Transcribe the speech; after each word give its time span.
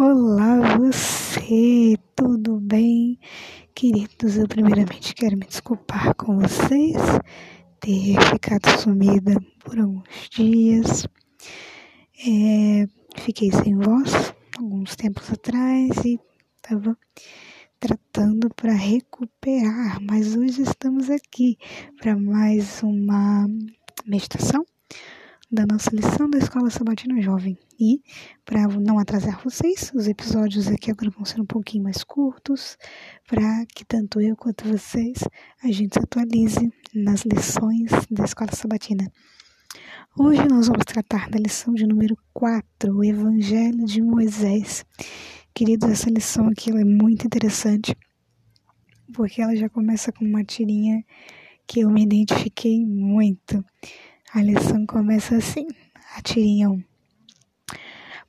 Olá, 0.00 0.78
você, 0.78 1.96
tudo 2.14 2.60
bem? 2.60 3.18
Queridos, 3.74 4.36
eu 4.36 4.46
primeiramente 4.46 5.12
quero 5.12 5.36
me 5.36 5.44
desculpar 5.44 6.14
com 6.14 6.38
vocês, 6.38 6.94
ter 7.80 8.14
ficado 8.30 8.78
sumida 8.78 9.34
por 9.58 9.76
alguns 9.76 10.28
dias. 10.30 11.04
É, 12.24 12.86
fiquei 13.20 13.50
sem 13.50 13.74
voz 13.74 14.32
alguns 14.56 14.94
tempos 14.94 15.32
atrás 15.32 15.90
e 16.04 16.20
estava 16.54 16.96
tratando 17.80 18.48
para 18.54 18.74
recuperar, 18.74 20.00
mas 20.00 20.36
hoje 20.36 20.62
estamos 20.62 21.10
aqui 21.10 21.58
para 22.00 22.16
mais 22.16 22.84
uma 22.84 23.48
meditação 24.06 24.64
da 25.50 25.66
nossa 25.66 25.90
lição 25.92 26.30
da 26.30 26.38
Escola 26.38 26.70
Sabatina 26.70 27.20
Jovem. 27.20 27.58
E, 27.80 28.02
para 28.44 28.66
não 28.66 28.98
atrasar 28.98 29.40
vocês, 29.44 29.92
os 29.94 30.08
episódios 30.08 30.66
aqui 30.66 30.90
agora 30.90 31.10
vão 31.10 31.24
ser 31.24 31.40
um 31.40 31.46
pouquinho 31.46 31.84
mais 31.84 32.02
curtos, 32.02 32.76
para 33.24 33.64
que 33.66 33.84
tanto 33.84 34.20
eu 34.20 34.36
quanto 34.36 34.66
vocês 34.66 35.18
a 35.62 35.70
gente 35.70 35.94
se 35.94 36.00
atualize 36.00 36.72
nas 36.92 37.22
lições 37.22 37.88
da 38.10 38.24
Escola 38.24 38.50
Sabatina. 38.52 39.08
Hoje 40.18 40.42
nós 40.48 40.66
vamos 40.66 40.84
tratar 40.86 41.30
da 41.30 41.38
lição 41.38 41.72
de 41.72 41.86
número 41.86 42.18
4, 42.34 42.96
o 42.96 43.04
Evangelho 43.04 43.84
de 43.84 44.02
Moisés. 44.02 44.84
Queridos, 45.54 45.88
essa 45.88 46.10
lição 46.10 46.48
aqui 46.48 46.70
é 46.70 46.84
muito 46.84 47.26
interessante, 47.26 47.96
porque 49.14 49.40
ela 49.40 49.54
já 49.54 49.68
começa 49.68 50.10
com 50.10 50.24
uma 50.24 50.42
tirinha 50.42 51.04
que 51.64 51.80
eu 51.80 51.90
me 51.90 52.02
identifiquei 52.02 52.84
muito. 52.84 53.64
A 54.34 54.42
lição 54.42 54.84
começa 54.84 55.36
assim, 55.36 55.68
a 56.16 56.22
tirinha 56.22 56.70
1. 56.70 56.97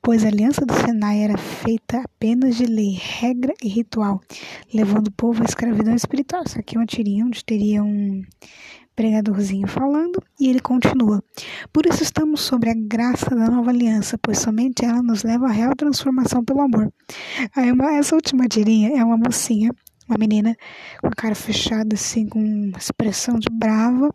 Pois 0.01 0.23
a 0.23 0.27
aliança 0.27 0.65
do 0.65 0.73
Sinai 0.73 1.19
era 1.23 1.37
feita 1.37 2.01
apenas 2.01 2.55
de 2.55 2.65
lei, 2.65 2.97
regra 2.99 3.53
e 3.61 3.67
ritual, 3.67 4.21
levando 4.73 5.07
o 5.07 5.11
povo 5.11 5.41
à 5.41 5.45
escravidão 5.45 5.93
espiritual. 5.93 6.43
Isso 6.45 6.57
aqui 6.57 6.75
é 6.75 6.79
uma 6.79 6.85
tirinha 6.85 7.25
onde 7.25 7.43
teria 7.43 7.83
um 7.83 8.23
pregadorzinho 8.95 9.65
falando 9.65 10.21
e 10.39 10.49
ele 10.49 10.59
continua. 10.59 11.23
Por 11.71 11.85
isso 11.85 12.03
estamos 12.03 12.41
sobre 12.41 12.69
a 12.69 12.73
graça 12.75 13.29
da 13.29 13.49
nova 13.49 13.69
aliança, 13.69 14.17
pois 14.21 14.39
somente 14.39 14.83
ela 14.83 15.01
nos 15.01 15.23
leva 15.23 15.47
à 15.47 15.51
real 15.51 15.73
transformação 15.75 16.43
pelo 16.43 16.61
amor. 16.61 16.91
Aí 17.55 17.71
uma, 17.71 17.93
essa 17.93 18.13
última 18.13 18.45
tirinha 18.45 18.99
é 18.99 19.03
uma 19.03 19.17
mocinha 19.17 19.71
uma 20.09 20.17
menina 20.17 20.55
com 20.99 21.07
a 21.07 21.11
cara 21.11 21.35
fechada, 21.35 21.93
assim, 21.93 22.27
com 22.27 22.39
uma 22.39 22.77
expressão 22.77 23.37
de 23.37 23.47
brava. 23.51 24.09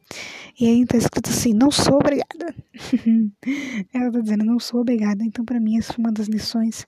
E 0.59 0.67
aí 0.67 0.85
tá 0.85 0.97
escrito 0.97 1.31
assim: 1.31 1.53
Não 1.55 1.71
sou 1.71 1.95
obrigada. 1.95 2.55
Ela 3.95 4.11
tá 4.11 4.21
dizendo: 4.21 4.45
Não 4.45 4.59
sou 4.59 4.81
obrigada. 4.81 5.23
Então, 5.25 5.45
para 5.45 5.61
mim, 5.61 5.79
essa 5.79 5.93
foi 5.93 6.05
uma 6.05 6.13
das 6.13 6.27
lições 6.27 6.87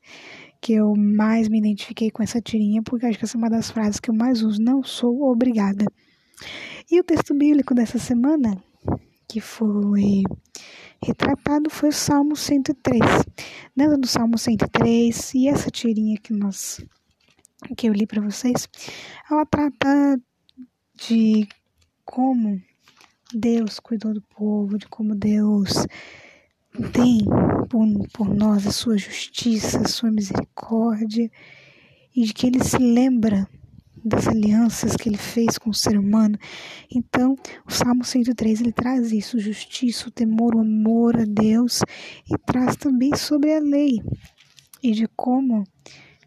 que 0.61 0.73
eu 0.73 0.95
mais 0.97 1.49
me 1.49 1.59
identifiquei 1.59 2.11
com 2.11 2.23
essa 2.23 2.41
tirinha, 2.41 2.83
porque 2.83 3.07
acho 3.07 3.19
que 3.19 3.25
essa 3.25 3.37
é 3.37 3.39
uma 3.39 3.51
das 3.51 3.71
frases 3.71 4.01
que 4.01 4.11
eu 4.11 4.15
mais 4.15 4.43
uso: 4.43 4.61
Não 4.61 4.83
sou 4.83 5.23
obrigada. 5.31 5.85
E 6.91 7.01
o 7.01 7.05
texto 7.05 7.35
bíblico 7.35 7.75
dessa 7.75 7.99
semana, 7.99 8.63
que 9.29 9.41
foi 9.41 10.23
retratado, 11.03 11.71
foi 11.71 11.91
o 11.91 11.93
Salmo 11.93 12.37
103. 12.37 13.01
Dentro 13.75 13.99
do 13.99 14.07
Salmo 14.07 14.37
103, 14.37 15.35
e 15.35 15.49
essa 15.49 15.71
tirinha 15.71 16.19
que 16.19 16.33
nós 16.33 16.85
que 17.77 17.89
eu 17.89 17.93
li 17.93 18.07
para 18.07 18.23
vocês, 18.23 18.69
ela 19.31 19.47
trata 19.47 20.21
de 20.95 21.49
como 22.05 22.61
Deus 23.33 23.81
cuidou 23.81 24.15
do 24.15 24.23
povo, 24.23 24.79
de 24.79 24.87
como 24.87 25.15
Deus 25.15 25.87
tem 26.93 27.25
por, 27.69 27.87
por 28.13 28.35
nós 28.35 28.67
a 28.67 28.73
sua 28.73 28.97
justiça, 28.97 29.81
a 29.81 29.89
sua 29.89 30.11
misericórdia, 30.11 31.31
e 32.15 32.25
de 32.25 32.33
que 32.33 32.47
ele 32.47 32.63
se 32.63 32.79
lembra 32.79 33.49
das 34.05 34.29
alianças 34.29 34.95
que 34.95 35.09
ele 35.09 35.19
fez 35.19 35.59
com 35.59 35.71
o 35.71 35.75
ser 35.75 35.99
humano. 35.99 36.39
Então, 36.95 37.35
o 37.67 37.73
Salmo 37.73 38.05
103 38.05 38.61
ele 38.61 38.73
traz 38.73 39.11
isso, 39.11 39.39
justiça, 39.41 40.09
o 40.09 40.13
temor, 40.13 40.55
o 40.55 40.61
amor 40.61 41.17
a 41.17 41.25
Deus, 41.25 41.81
e 42.31 42.39
traz 42.39 42.77
também 42.77 43.15
sobre 43.17 43.53
a 43.55 43.59
lei 43.59 44.01
e 44.83 44.93
de 44.93 45.09
como 45.17 45.65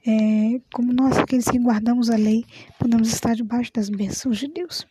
é, 0.06 0.62
como 0.74 0.94
nós, 0.94 1.18
aqueles 1.18 1.46
que 1.46 1.60
guardamos 1.60 2.10
a 2.10 2.16
lei, 2.16 2.46
podemos 2.78 3.12
estar 3.12 3.36
debaixo 3.36 3.72
das 3.74 3.90
bênçãos 3.90 4.38
de 4.38 4.48
Deus. 4.48 4.86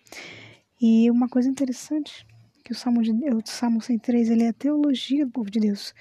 E 0.80 1.10
uma 1.10 1.28
coisa 1.28 1.48
interessante, 1.48 2.26
que 2.64 2.72
o 2.72 2.74
Salmo, 2.74 3.02
de, 3.02 3.12
o 3.12 3.42
Salmo 3.44 3.80
103 3.80 4.30
ele 4.30 4.44
é 4.44 4.48
a 4.48 4.52
teologia 4.52 5.24
do 5.24 5.32
povo 5.32 5.50
de 5.50 5.60
Deus, 5.60 5.94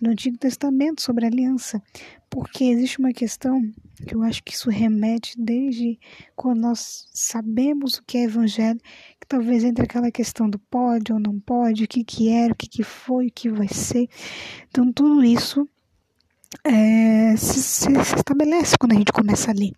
no 0.00 0.10
Antigo 0.10 0.38
Testamento 0.38 1.02
sobre 1.02 1.24
a 1.24 1.28
aliança, 1.28 1.82
porque 2.30 2.64
existe 2.64 2.98
uma 2.98 3.12
questão 3.12 3.60
que 4.06 4.14
eu 4.14 4.22
acho 4.22 4.42
que 4.42 4.54
isso 4.54 4.70
remete 4.70 5.34
desde 5.38 5.98
quando 6.34 6.60
nós 6.60 7.06
sabemos 7.12 7.94
o 7.94 8.02
que 8.04 8.18
é 8.18 8.22
evangelho, 8.24 8.80
que 9.20 9.26
talvez 9.26 9.62
entre 9.62 9.84
aquela 9.84 10.10
questão 10.10 10.48
do 10.48 10.58
pode 10.58 11.12
ou 11.12 11.18
não 11.18 11.38
pode, 11.38 11.84
o 11.84 11.88
que 11.88 12.02
que 12.02 12.30
era, 12.30 12.52
o 12.52 12.56
que 12.56 12.66
que 12.66 12.82
foi, 12.82 13.26
o 13.26 13.32
que 13.32 13.50
vai 13.50 13.68
ser. 13.68 14.08
Então 14.68 14.90
tudo 14.90 15.22
isso 15.22 15.68
é, 16.64 17.36
se, 17.36 17.62
se, 17.62 18.04
se, 18.04 18.14
estabelece 18.16 18.76
quando 18.78 18.92
a 18.92 18.96
gente 18.96 19.12
começa 19.12 19.50
a 19.50 19.54
ler. 19.54 19.72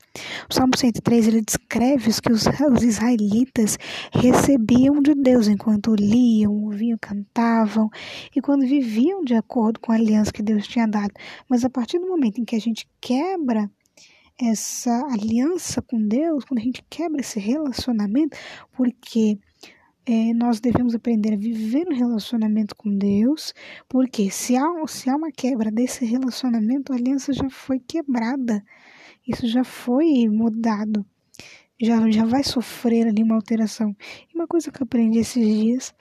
O 0.49 0.55
Salmo 0.55 0.77
103 0.77 1.29
ele 1.29 1.43
descreve 1.43 2.09
os 2.09 2.19
que 2.19 2.33
os, 2.33 2.45
os 2.47 2.83
israelitas 2.83 3.79
recebiam 4.13 5.01
de 5.01 5.15
Deus 5.15 5.49
enquanto 5.49 5.95
liam, 5.95 6.53
ouviam, 6.65 6.99
cantavam 7.01 7.91
e 8.35 8.41
quando 8.41 8.67
viviam 8.67 9.23
de 9.23 9.35
acordo 9.35 9.81
com 9.81 9.93
a 9.93 9.97
aliança 9.97 10.33
que 10.33 10.43
Deus 10.43 10.67
tinha 10.67 10.87
dado. 10.87 11.13
Mas 11.49 11.65
a 11.65 11.71
partir 11.71 11.99
do 11.99 12.09
momento 12.09 12.41
em 12.41 12.45
que 12.45 12.57
a 12.57 12.61
gente 12.61 12.89
quebra 13.01 13.71
essa 14.41 15.07
aliança 15.13 15.83
com 15.83 16.01
Deus, 16.01 16.45
quando 16.45 16.61
a 16.61 16.65
gente 16.65 16.83
quebra 16.89 17.21
esse 17.21 17.39
relacionamento, 17.39 18.37
porque 18.73 19.39
é, 20.05 20.35
nós 20.35 20.61
devemos 20.61 20.95
aprender 20.95 21.35
a 21.35 21.37
viver 21.37 21.87
um 21.89 21.95
relacionamento 21.95 22.75
com 22.75 22.97
Deus, 22.97 23.55
porque 23.89 24.31
se 24.31 24.57
há, 24.57 24.67
se 24.87 25.09
há 25.09 25.17
uma 25.17 25.31
quebra 25.31 25.71
desse 25.71 26.05
relacionamento, 26.05 26.93
a 26.93 26.97
aliança 26.97 27.33
já 27.33 27.49
foi 27.49 27.79
quebrada, 27.79 28.65
isso 29.27 29.47
já 29.47 29.63
foi 29.63 30.29
mudado, 30.29 31.07
já, 31.81 32.11
já 32.11 32.25
vai 32.25 32.43
sofrer 32.43 33.07
ali 33.07 33.23
uma 33.23 33.37
alteração. 33.37 33.95
E 34.33 34.37
uma 34.37 34.47
coisa 34.47 34.71
que 34.73 34.83
eu 34.83 34.85
aprendi 34.85 35.19
esses 35.19 35.47
dias, 35.47 35.95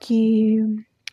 que 0.00 0.58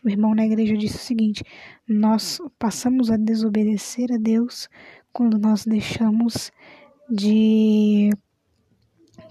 o 0.02 0.08
irmão 0.08 0.34
na 0.34 0.46
igreja 0.46 0.76
disse 0.76 0.96
o 0.96 1.00
seguinte: 1.00 1.42
nós 1.88 2.38
passamos 2.58 3.10
a 3.10 3.16
desobedecer 3.16 4.12
a 4.12 4.18
Deus 4.18 4.68
quando 5.12 5.38
nós 5.38 5.64
deixamos 5.64 6.50
de 7.10 8.10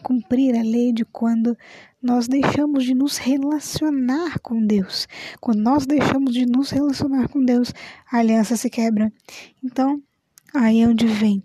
cumprir 0.03 0.55
a 0.55 0.61
lei 0.61 0.91
de 0.91 1.05
quando 1.05 1.57
nós 2.01 2.27
deixamos 2.27 2.83
de 2.83 2.93
nos 2.93 3.17
relacionar 3.17 4.39
com 4.39 4.63
Deus. 4.63 5.07
Quando 5.39 5.61
nós 5.61 5.85
deixamos 5.85 6.33
de 6.33 6.45
nos 6.45 6.69
relacionar 6.69 7.29
com 7.29 7.43
Deus, 7.43 7.73
a 8.11 8.17
aliança 8.17 8.57
se 8.57 8.69
quebra. 8.69 9.11
Então, 9.63 10.01
aí 10.53 10.81
é 10.81 10.87
onde 10.87 11.07
vem. 11.07 11.41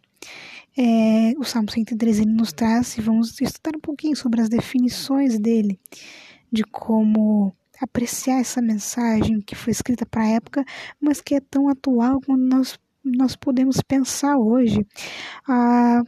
É, 0.77 1.33
o 1.39 1.45
Salmo 1.45 1.71
113 1.71 2.23
ele 2.23 2.33
nos 2.33 2.53
traz 2.53 2.99
e 2.99 3.01
vamos 3.01 3.41
estudar 3.41 3.77
um 3.77 3.81
pouquinho 3.81 4.17
sobre 4.17 4.41
as 4.41 4.49
definições 4.49 5.39
dele, 5.39 5.79
de 6.53 6.63
como 6.65 7.53
apreciar 7.81 8.41
essa 8.41 8.61
mensagem 8.61 9.41
que 9.41 9.55
foi 9.55 9.73
escrita 9.73 10.05
para 10.05 10.23
a 10.23 10.29
época, 10.29 10.65
mas 11.01 11.21
que 11.21 11.35
é 11.35 11.41
tão 11.41 11.69
atual 11.69 12.21
quando 12.25 12.43
nós, 12.43 12.79
nós 13.05 13.37
podemos 13.37 13.81
pensar 13.81 14.37
hoje. 14.37 14.85
Ah, 15.49 16.03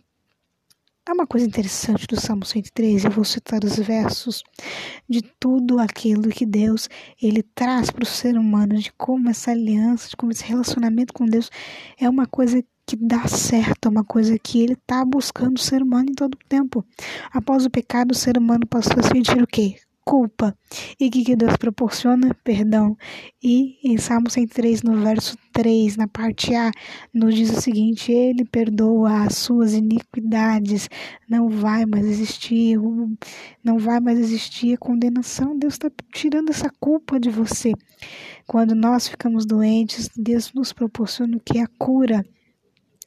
Há 1.11 1.13
uma 1.13 1.27
coisa 1.27 1.45
interessante 1.45 2.07
do 2.07 2.15
Salmo 2.21 2.47
103, 2.47 3.05
eu 3.05 3.11
vou 3.11 3.25
citar 3.25 3.65
os 3.65 3.77
versos 3.77 4.45
de 5.09 5.21
tudo 5.41 5.81
aquilo 5.81 6.29
que 6.29 6.47
Deus 6.47 6.89
ele 7.21 7.43
traz 7.43 7.91
para 7.91 8.05
o 8.05 8.07
ser 8.07 8.39
humano, 8.39 8.77
de 8.79 8.93
como 8.93 9.29
essa 9.29 9.51
aliança, 9.51 10.09
de 10.09 10.17
como 10.17 10.31
esse 10.31 10.45
relacionamento 10.45 11.13
com 11.13 11.25
Deus 11.25 11.51
é 11.99 12.09
uma 12.09 12.27
coisa 12.27 12.63
que 12.87 12.95
dá 12.95 13.27
certo, 13.27 13.87
é 13.87 13.89
uma 13.89 14.05
coisa 14.05 14.39
que 14.39 14.63
ele 14.63 14.75
está 14.75 15.05
buscando 15.05 15.57
o 15.57 15.61
ser 15.61 15.83
humano 15.83 16.11
em 16.11 16.15
todo 16.15 16.35
o 16.35 16.49
tempo. 16.49 16.87
Após 17.33 17.67
o 17.67 17.71
pecado, 17.71 18.13
o 18.13 18.17
ser 18.17 18.39
humano 18.39 18.65
passou 18.65 19.01
a 19.01 19.03
sentir 19.03 19.43
o 19.43 19.49
quê? 19.49 19.79
Culpa. 20.11 20.53
E 20.99 21.09
que, 21.09 21.37
Deus 21.37 21.57
proporciona? 21.57 22.35
Perdão. 22.43 22.97
E 23.41 23.79
em 23.85 23.97
Salmo 23.97 24.29
103, 24.29 24.83
no 24.83 25.01
verso 25.01 25.37
3, 25.53 25.97
na 25.97 26.09
parte 26.09 26.53
A, 26.53 26.73
nos 27.15 27.33
diz 27.33 27.51
o 27.51 27.61
seguinte: 27.61 28.11
Ele 28.11 28.45
perdoa 28.45 29.23
as 29.23 29.37
suas 29.37 29.73
iniquidades, 29.73 30.89
não 31.29 31.49
vai 31.49 31.87
mais 31.87 32.05
existir, 32.05 32.77
não 33.63 33.79
vai 33.79 34.01
mais 34.01 34.19
existir 34.19 34.75
a 34.75 34.79
condenação. 34.79 35.57
Deus 35.57 35.75
está 35.75 35.89
tirando 36.13 36.51
essa 36.51 36.69
culpa 36.81 37.21
de 37.21 37.31
você. 37.31 37.73
Quando 38.49 38.75
nós 38.75 39.07
ficamos 39.07 39.47
doentes, 39.47 40.11
Deus 40.17 40.53
nos 40.53 40.73
proporciona 40.73 41.37
o 41.37 41.41
que 41.41 41.59
é 41.59 41.63
a 41.63 41.71
cura. 41.79 42.27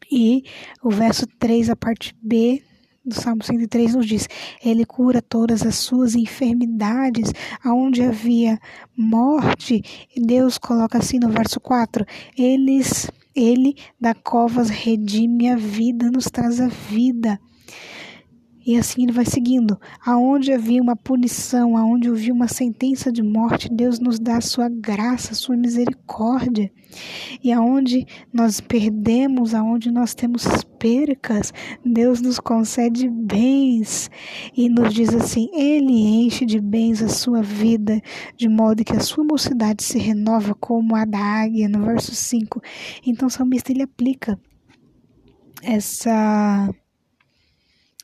E 0.09 0.43
o 0.81 0.89
verso 0.89 1.27
3, 1.27 1.69
a 1.69 1.75
parte 1.75 2.15
B, 2.21 2.63
do 3.05 3.13
Salmo 3.13 3.43
103 3.43 3.95
nos 3.95 4.05
diz: 4.05 4.27
Ele 4.63 4.85
cura 4.85 5.21
todas 5.21 5.65
as 5.65 5.75
suas 5.75 6.15
enfermidades, 6.15 7.31
aonde 7.63 8.01
havia 8.01 8.59
morte. 8.95 9.83
Deus 10.15 10.57
coloca 10.57 10.97
assim 10.97 11.19
no 11.19 11.29
verso 11.29 11.59
4: 11.59 12.05
Eles 12.37 13.11
Ele 13.35 13.75
da 13.99 14.13
covas 14.13 14.69
redime 14.69 15.49
a 15.49 15.55
vida, 15.55 16.09
nos 16.09 16.25
traz 16.25 16.61
a 16.61 16.67
vida. 16.67 17.39
E 18.65 18.77
assim 18.77 19.03
ele 19.03 19.11
vai 19.11 19.25
seguindo. 19.25 19.79
Aonde 20.05 20.53
havia 20.53 20.81
uma 20.81 20.95
punição, 20.95 21.75
aonde 21.75 22.09
havia 22.09 22.33
uma 22.33 22.47
sentença 22.47 23.11
de 23.11 23.21
morte, 23.21 23.69
Deus 23.69 23.99
nos 23.99 24.19
dá 24.19 24.37
a 24.37 24.41
sua 24.41 24.69
graça, 24.69 25.31
a 25.31 25.35
sua 25.35 25.57
misericórdia. 25.57 26.71
E 27.43 27.51
aonde 27.51 28.05
nós 28.31 28.61
perdemos, 28.61 29.53
aonde 29.53 29.91
nós 29.91 30.13
temos 30.13 30.45
percas, 30.79 31.53
Deus 31.85 32.21
nos 32.21 32.39
concede 32.39 33.09
bens 33.09 34.09
e 34.55 34.69
nos 34.69 34.93
diz 34.93 35.13
assim: 35.13 35.49
Ele 35.53 35.93
enche 35.93 36.45
de 36.45 36.59
bens 36.59 37.01
a 37.01 37.09
sua 37.09 37.41
vida, 37.41 38.01
de 38.37 38.47
modo 38.47 38.83
que 38.83 38.95
a 38.95 38.99
sua 38.99 39.23
mocidade 39.23 39.83
se 39.83 39.97
renova 39.97 40.53
como 40.55 40.95
a 40.95 41.05
da 41.05 41.19
águia, 41.19 41.67
no 41.67 41.83
verso 41.83 42.13
5. 42.13 42.61
Então 43.05 43.27
o 43.27 43.31
salmista 43.31 43.71
ele 43.71 43.83
aplica 43.83 44.39
essa 45.63 46.69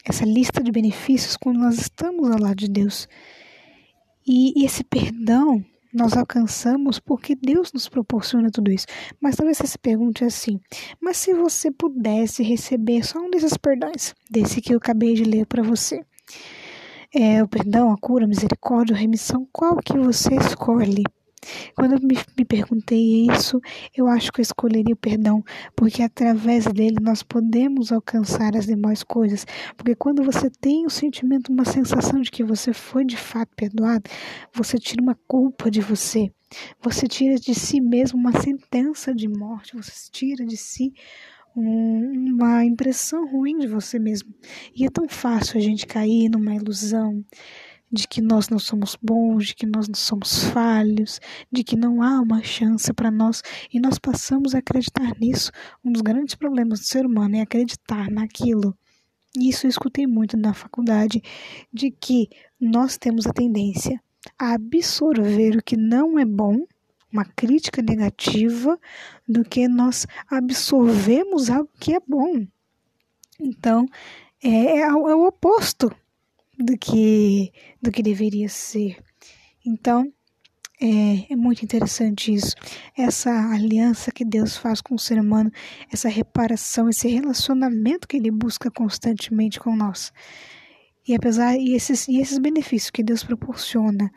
essa 0.06 0.26
lista 0.26 0.64
de 0.64 0.72
benefícios 0.72 1.38
quando 1.38 1.60
nós 1.60 1.80
estamos 1.80 2.30
ao 2.32 2.40
lado 2.40 2.56
de 2.56 2.70
Deus. 2.70 3.08
E, 4.26 4.60
e 4.60 4.66
esse 4.66 4.84
perdão 4.84 5.64
nós 5.94 6.16
alcançamos 6.16 7.00
porque 7.00 7.36
Deus 7.36 7.74
nos 7.74 7.90
proporciona 7.90 8.52
tudo 8.52 8.72
isso. 8.72 8.86
Mas 9.20 9.36
talvez 9.36 9.58
você 9.58 9.68
se 9.68 9.78
pergunte 9.78 10.24
assim: 10.24 10.60
mas 11.02 11.18
se 11.18 11.34
você 11.34 11.72
pudesse 11.72 12.44
receber 12.44 13.04
só 13.04 13.20
um 13.20 13.30
desses 13.30 13.58
perdões, 13.58 14.14
desse 14.30 14.62
que 14.62 14.74
eu 14.74 14.78
acabei 14.78 15.16
de 15.16 15.24
ler 15.24 15.46
para 15.46 15.64
você, 15.64 16.04
é, 17.14 17.42
o 17.44 17.48
perdão, 17.48 17.92
a 17.92 17.98
cura, 17.98 18.26
a 18.26 18.28
misericórdia, 18.28 18.96
a 18.96 19.00
remissão, 19.00 19.48
qual 19.52 19.78
que 19.78 19.98
você 19.98 20.36
escolhe? 20.36 21.04
Quando 21.76 21.94
eu 21.94 22.00
me, 22.02 22.46
perguntei 22.46 23.26
isso, 23.32 23.60
eu 23.96 24.08
acho 24.08 24.32
que 24.32 24.42
eu 24.42 24.44
escolheria 24.44 24.94
o 24.94 24.98
perdão, 24.98 25.44
porque 25.76 26.04
através 26.04 26.66
dele 26.66 26.98
nós 27.02 27.24
podemos 27.24 27.92
alcançar 27.92 28.56
as 28.56 28.66
demais 28.66 29.04
coisas. 29.04 29.46
Porque 29.78 29.96
quando 29.96 30.24
você 30.24 30.50
tem 30.50 30.86
o 30.86 30.90
sentimento, 30.90 31.52
uma 31.52 31.66
sensação 31.66 32.22
de 32.22 32.32
que 32.32 32.44
você 32.44 32.74
foi 32.74 33.06
de 33.06 33.18
fato 33.18 33.50
perdoado, 33.56 34.10
você 34.54 34.78
tira 34.78 35.02
uma 35.02 35.18
culpa 35.28 35.70
de 35.72 35.82
você. 35.82 36.32
Você 36.82 37.08
tira 37.08 37.36
de 37.36 37.54
si 37.54 37.80
mesmo 37.80 38.20
uma 38.20 38.42
sentença 38.42 39.14
de 39.14 39.28
morte, 39.28 39.76
você 39.76 40.10
tira 40.12 40.46
de 40.46 40.58
si 40.58 40.92
um, 41.56 42.34
uma 42.34 42.66
impressão 42.66 43.28
ruim 43.28 43.58
de 43.58 43.68
você 43.68 44.00
mesmo. 44.00 44.34
E 44.76 44.86
é 44.86 44.90
tão 44.90 45.08
fácil 45.08 45.58
a 45.58 45.62
gente 45.62 45.86
cair 45.86 46.30
numa 46.30 46.56
ilusão 46.56 47.24
de 47.92 48.08
que 48.08 48.22
nós 48.22 48.50
não 48.50 48.60
somos 48.60 48.98
bons, 49.02 49.48
de 49.48 49.56
que 49.56 49.66
nós 49.66 49.88
não 49.88 49.96
somos 49.96 50.44
falhos, 50.46 51.20
de 51.52 51.64
que 51.64 51.76
não 51.76 52.02
há 52.02 52.22
uma 52.22 52.44
chance 52.44 52.94
para 52.94 53.10
nós 53.10 53.42
e 53.74 53.80
nós 53.80 53.98
passamos 53.98 54.54
a 54.54 54.60
acreditar 54.60 55.18
nisso. 55.20 55.52
Um 55.84 55.92
dos 55.92 56.02
grandes 56.02 56.36
problemas 56.36 56.80
do 56.80 56.86
ser 56.86 57.06
humano 57.06 57.36
é 57.36 57.42
acreditar 57.42 58.10
naquilo. 58.12 58.78
Isso 59.38 59.66
eu 59.66 59.70
escutei 59.70 60.08
muito 60.08 60.36
na 60.36 60.54
faculdade, 60.54 61.22
de 61.72 61.92
que 61.92 62.30
nós 62.60 62.98
temos 62.98 63.28
a 63.28 63.34
tendência 63.34 64.02
a 64.38 64.54
absorver 64.54 65.58
o 65.58 65.64
que 65.64 65.78
não 65.78 66.20
é 66.20 66.26
bom, 66.26 66.66
uma 67.12 67.26
crítica 67.26 67.82
negativa, 67.82 68.80
do 69.28 69.44
que 69.44 69.68
nós 69.68 70.06
absorvemos 70.30 71.50
algo 71.50 71.70
que 71.80 71.96
é 71.96 72.00
bom. 72.08 72.46
Então, 73.40 73.88
é, 74.44 74.50
é, 74.50 74.80
é 74.82 74.94
o 74.94 75.28
oposto 75.28 75.92
do 76.60 76.78
que, 76.78 77.52
do 77.82 77.92
que 77.92 78.04
deveria 78.04 78.50
ser. 78.50 78.98
Então, 79.66 80.12
é, 80.82 81.34
é, 81.34 81.36
muito 81.36 81.64
interessante 81.64 82.34
isso. 82.34 82.56
Essa 82.98 83.32
aliança 83.52 84.12
que 84.12 84.26
Deus 84.26 84.58
faz 84.58 84.82
com 84.82 84.96
o 84.96 85.00
ser 85.00 85.20
humano, 85.20 85.52
essa 85.92 86.10
reparação, 86.10 86.90
esse 86.90 87.08
relacionamento 87.08 88.08
que 88.08 88.18
Ele 88.18 88.32
busca 88.32 88.70
constantemente 88.72 89.60
com 89.60 89.76
nós. 89.76 90.12
E 91.08 91.16
apesar 91.16 91.58
e 91.58 91.74
esses, 91.74 92.08
e 92.08 92.20
esses 92.20 92.38
benefícios 92.38 92.92
que 92.92 93.04
Deus 93.04 93.24
proporciona, 93.24 94.12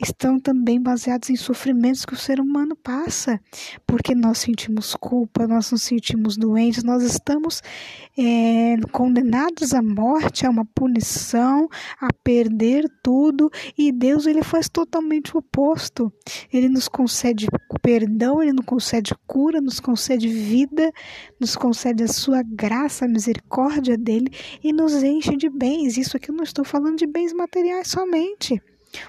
estão 0.00 0.38
também 0.38 0.80
baseados 0.80 1.30
em 1.30 1.36
sofrimentos 1.36 2.04
que 2.04 2.14
o 2.14 2.16
ser 2.16 2.40
humano 2.40 2.74
passa, 2.76 3.40
porque 3.86 4.14
nós 4.14 4.38
sentimos 4.38 4.94
culpa, 4.94 5.46
nós 5.46 5.70
nos 5.70 5.82
sentimos 5.82 6.36
doentes, 6.36 6.82
nós 6.82 7.02
estamos 7.02 7.62
é, 8.16 8.76
condenados 8.92 9.74
à 9.74 9.82
morte, 9.82 10.46
a 10.46 10.50
uma 10.50 10.64
punição, 10.64 11.68
a 12.00 12.08
perder 12.24 12.84
tudo, 13.02 13.50
e 13.76 13.92
Deus 13.92 14.26
ele 14.26 14.42
faz 14.42 14.68
totalmente 14.68 15.34
o 15.34 15.38
oposto. 15.38 16.12
Ele 16.52 16.68
nos 16.68 16.88
concede 16.88 17.46
perdão, 17.82 18.42
ele 18.42 18.52
nos 18.52 18.64
concede 18.64 19.12
cura, 19.26 19.60
nos 19.60 19.80
concede 19.80 20.28
vida, 20.28 20.90
nos 21.38 21.56
concede 21.56 22.02
a 22.04 22.08
sua 22.08 22.42
graça, 22.42 23.04
a 23.04 23.08
misericórdia 23.08 23.96
dele 23.96 24.30
e 24.62 24.72
nos 24.72 25.02
enche 25.02 25.36
de 25.36 25.48
bens. 25.48 25.96
Isso 25.96 26.16
aqui 26.16 26.30
eu 26.30 26.34
não 26.34 26.44
estou 26.44 26.64
falando 26.64 26.96
de 26.96 27.06
bens 27.06 27.32
materiais 27.32 27.88
somente. 27.88 28.60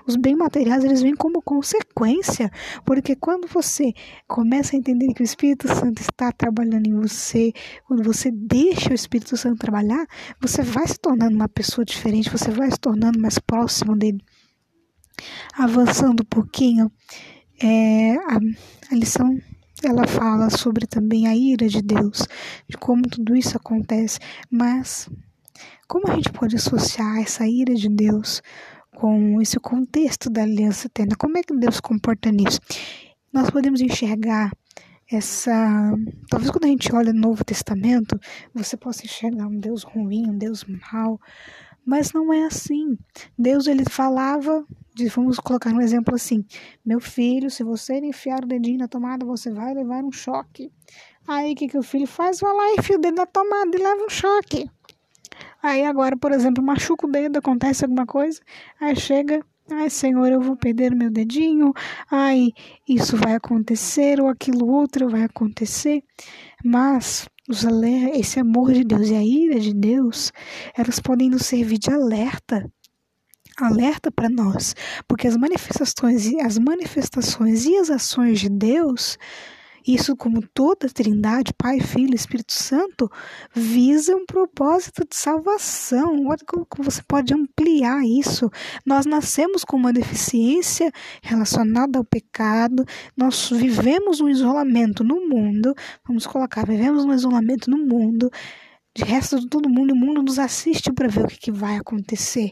Os 0.06 0.16
bens 0.16 0.36
materiais 0.36 0.84
eles 0.84 1.02
vêm 1.02 1.16
como 1.16 1.42
consequência, 1.42 2.52
porque 2.86 3.16
quando 3.16 3.48
você 3.48 3.94
começa 4.28 4.76
a 4.76 4.80
entender 4.80 5.14
que 5.14 5.22
o 5.22 5.26
Espírito 5.26 5.68
Santo 5.68 6.02
está 6.02 6.32
trabalhando 6.32 6.88
em 6.88 6.94
você, 6.94 7.52
quando 7.88 8.04
você 8.04 8.30
deixa 8.32 8.92
o 8.92 8.96
Espírito 8.96 9.36
Santo 9.36 9.58
trabalhar, 9.58 10.06
você 10.40 10.62
vai 10.62 10.88
se 10.88 11.00
tornando 11.00 11.36
uma 11.36 11.50
pessoa 11.50 11.84
diferente, 11.84 12.30
você 12.30 12.52
vai 12.52 12.70
se 12.70 12.80
tornando 12.80 13.20
mais 13.20 13.40
próximo 13.40 13.96
dele. 13.96 14.24
Avançando 15.54 16.22
um 16.22 16.30
pouquinho, 16.30 16.92
é, 17.62 18.16
a, 18.16 18.40
a 18.92 18.96
lição 18.96 19.38
ela 19.84 20.08
fala 20.08 20.50
sobre 20.52 20.86
também 20.86 21.28
a 21.28 21.36
ira 21.36 21.68
de 21.68 21.82
Deus, 21.82 22.28
de 22.70 22.78
como 22.78 23.02
tudo 23.04 23.36
isso 23.36 23.58
acontece, 23.58 24.20
mas 24.50 25.10
como 25.88 26.08
a 26.08 26.16
gente 26.16 26.32
pode 26.32 26.56
associar 26.56 27.20
essa 27.20 27.48
ira 27.48 27.74
de 27.74 27.90
Deus 27.90 28.42
com 28.96 29.42
esse 29.42 29.60
contexto 29.60 30.30
da 30.30 30.44
aliança 30.44 30.88
eterna. 30.88 31.16
Como 31.18 31.38
é 31.38 31.44
que 31.44 31.56
Deus 31.56 31.76
se 31.76 31.82
comporta 31.82 32.32
nisso? 32.32 32.60
Nós 33.32 33.50
podemos 33.50 33.82
enxergar 33.82 34.52
essa. 35.12 35.54
Talvez 36.30 36.52
quando 36.52 36.66
a 36.66 36.68
gente 36.68 36.94
olha 36.94 37.14
no 37.14 37.20
Novo 37.20 37.44
Testamento, 37.44 38.20
você 38.54 38.78
possa 38.78 39.06
enxergar 39.06 39.48
um 39.48 39.58
Deus 39.58 39.84
ruim, 39.84 40.30
um 40.30 40.38
Deus 40.38 40.66
mau, 40.92 41.20
mas 41.86 42.14
não 42.14 42.34
é 42.34 42.44
assim. 42.44 42.98
Deus 43.38 43.68
ele 43.68 43.84
falava, 43.90 44.66
de, 44.96 45.08
vamos 45.08 45.40
colocar 45.40 45.72
um 45.72 45.82
exemplo 45.82 46.16
assim: 46.16 46.46
meu 46.86 47.00
filho, 47.00 47.50
se 47.50 47.64
você 47.64 47.98
enfiar 48.00 48.44
o 48.44 48.48
dedinho 48.48 48.80
na 48.80 48.88
tomada, 48.88 49.26
você 49.26 49.52
vai 49.52 49.74
levar 49.74 50.04
um 50.04 50.12
choque. 50.12 50.72
Aí 51.28 51.54
o 51.54 51.56
que, 51.56 51.68
que 51.68 51.78
o 51.78 51.84
filho 51.84 52.08
faz? 52.08 52.40
Vai 52.40 52.54
lá 52.54 52.72
e 52.72 52.76
enfia 52.80 52.98
o 52.98 53.02
dedo 53.02 53.16
na 53.16 53.26
tomada 53.26 53.78
e 53.78 53.82
leva 53.82 54.04
um 54.04 54.10
choque. 54.10 54.70
Aí 55.62 55.86
agora, 55.86 56.18
por 56.18 56.32
exemplo, 56.32 56.64
machuca 56.64 57.06
o 57.06 57.12
dedo, 57.12 57.38
acontece 57.38 57.86
alguma 57.86 58.06
coisa, 58.06 58.40
aí 58.80 58.96
chega, 58.96 59.46
ai 59.72 59.90
Senhor, 59.90 60.32
eu 60.32 60.42
vou 60.42 60.56
perder 60.56 60.96
meu 60.96 61.12
dedinho, 61.12 61.74
ai 62.10 62.52
isso 62.88 63.16
vai 63.16 63.36
acontecer 63.36 64.20
ou 64.20 64.28
aquilo 64.28 64.68
outro 64.68 65.10
vai 65.10 65.24
acontecer. 65.24 66.04
Mas 66.64 67.28
esse 68.14 68.40
amor 68.40 68.74
de 68.74 68.84
Deus 68.84 69.10
e 69.10 69.16
a 69.16 69.24
ira 69.24 69.60
de 69.60 69.74
Deus, 69.74 70.32
elas 70.76 71.00
podem 71.00 71.30
nos 71.30 71.46
servir 71.46 71.78
de 71.78 71.92
alerta 71.92 72.72
alerta 73.58 74.10
para 74.12 74.30
nós, 74.30 74.74
porque 75.08 75.28
as 75.28 75.38
manifestações, 75.38 76.34
as 76.44 76.58
manifestações 76.58 77.66
e 77.66 77.76
as 77.78 77.90
ações 77.90 78.40
de 78.40 78.50
Deus 78.50 79.18
isso, 79.88 80.16
como 80.16 80.42
toda 80.54 80.90
Trindade, 80.90 81.54
Pai, 81.54 81.80
Filho, 81.80 82.16
Espírito 82.16 82.54
Santo, 82.54 83.10
visa 83.54 84.16
um 84.16 84.26
propósito 84.26 85.08
de 85.08 85.16
salvação. 85.16 86.28
Olha 86.28 86.40
como 86.46 86.84
você 86.84 87.02
pode 87.04 87.34
ampliar 87.34 88.04
isso. 88.04 88.50
Nós 88.86 89.06
nascemos 89.06 89.64
com 89.64 89.78
uma 89.78 89.94
deficiência 89.94 90.92
relacionada 91.22 91.98
ao 91.98 92.06
pecado, 92.06 92.86
nós 93.16 93.50
vivemos 93.50 94.22
um 94.22 94.30
isolamento 94.30 95.04
no 95.04 95.28
mundo, 95.28 95.74
vamos 96.08 96.26
colocar, 96.26 96.66
vivemos 96.66 97.06
um 97.06 97.14
isolamento 97.14 97.70
no 97.70 97.78
mundo 97.78 98.30
de 98.94 99.04
resto 99.04 99.40
de 99.40 99.48
todo 99.48 99.70
mundo, 99.70 99.94
o 99.94 99.96
mundo 99.96 100.22
nos 100.22 100.38
assiste 100.38 100.92
para 100.92 101.08
ver 101.08 101.26
o 101.26 101.28
que, 101.28 101.38
que, 101.38 101.52
vai 101.52 101.78
acontecer, 101.78 102.52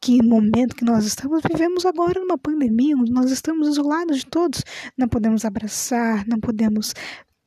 que 0.00 0.20
momento 0.22 0.74
que 0.74 0.84
nós 0.84 1.04
estamos 1.04 1.42
vivemos 1.48 1.86
agora 1.86 2.20
numa 2.20 2.36
pandemia, 2.36 2.96
onde 2.96 3.12
nós 3.12 3.30
estamos 3.30 3.68
isolados 3.68 4.18
de 4.18 4.26
todos, 4.26 4.64
não 4.98 5.08
podemos 5.08 5.44
abraçar, 5.44 6.26
não 6.26 6.40
podemos 6.40 6.92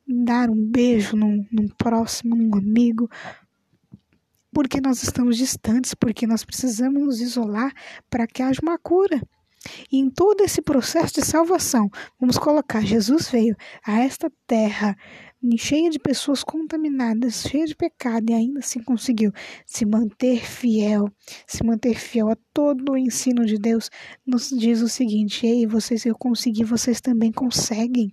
dar 0.07 0.49
um 0.49 0.69
beijo 0.69 1.17
num, 1.17 1.45
num 1.51 1.67
próximo, 1.77 2.35
num 2.35 2.55
amigo, 2.55 3.09
porque 4.51 4.79
nós 4.81 5.03
estamos 5.03 5.37
distantes, 5.37 5.93
porque 5.93 6.25
nós 6.25 6.43
precisamos 6.43 7.01
nos 7.01 7.21
isolar 7.21 7.71
para 8.09 8.25
que 8.25 8.41
haja 8.41 8.59
uma 8.63 8.77
cura. 8.77 9.21
E 9.91 9.97
em 9.97 10.09
todo 10.09 10.41
esse 10.41 10.61
processo 10.61 11.15
de 11.15 11.25
salvação, 11.25 11.89
vamos 12.19 12.37
colocar, 12.37 12.81
Jesus 12.81 13.29
veio 13.29 13.55
a 13.85 13.99
esta 13.99 14.31
terra 14.47 14.95
cheia 15.57 15.89
de 15.89 15.99
pessoas 15.99 16.43
contaminadas, 16.43 17.43
cheia 17.49 17.65
de 17.65 17.75
pecado, 17.75 18.29
e 18.29 18.33
ainda 18.33 18.59
assim 18.59 18.81
conseguiu 18.81 19.31
se 19.65 19.85
manter 19.85 20.45
fiel, 20.45 21.09
se 21.47 21.63
manter 21.63 21.95
fiel 21.95 22.29
a 22.29 22.37
todo 22.53 22.91
o 22.91 22.97
ensino 22.97 23.45
de 23.45 23.57
Deus, 23.57 23.89
nos 24.25 24.49
diz 24.49 24.81
o 24.81 24.89
seguinte: 24.89 25.45
Ei, 25.45 25.65
vocês, 25.65 26.05
eu 26.05 26.15
consegui, 26.15 26.63
vocês 26.63 26.99
também 26.99 27.31
conseguem. 27.31 28.11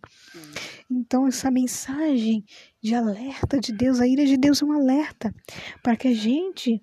Então, 0.88 1.26
essa 1.26 1.50
mensagem 1.50 2.45
de 2.80 2.95
alerta 2.95 3.59
de 3.59 3.73
Deus, 3.73 4.00
a 4.00 4.06
ira 4.06 4.25
de 4.25 4.37
Deus 4.37 4.62
é 4.62 4.64
um 4.64 4.73
alerta 4.73 5.35
para 5.83 5.97
que 5.97 6.09
a 6.09 6.14
gente 6.14 6.80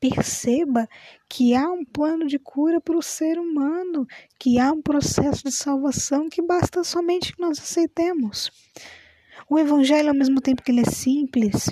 perceba 0.00 0.86
que 1.28 1.54
há 1.54 1.70
um 1.70 1.84
plano 1.84 2.26
de 2.26 2.38
cura 2.38 2.80
para 2.80 2.96
o 2.96 3.02
ser 3.02 3.38
humano, 3.38 4.06
que 4.38 4.58
há 4.58 4.72
um 4.72 4.82
processo 4.82 5.44
de 5.44 5.52
salvação 5.52 6.28
que 6.28 6.42
basta 6.42 6.82
somente 6.82 7.32
que 7.32 7.40
nós 7.40 7.58
aceitemos. 7.58 8.50
O 9.48 9.58
evangelho, 9.58 10.08
ao 10.08 10.14
mesmo 10.14 10.40
tempo 10.40 10.62
que 10.62 10.70
ele 10.70 10.80
é 10.80 10.90
simples, 10.90 11.70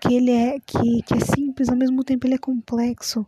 que 0.00 0.14
ele 0.14 0.30
é 0.30 0.58
que, 0.60 1.02
que 1.02 1.14
é 1.14 1.20
simples, 1.20 1.68
ao 1.68 1.76
mesmo 1.76 2.02
tempo 2.04 2.26
ele 2.26 2.34
é 2.34 2.38
complexo. 2.38 3.26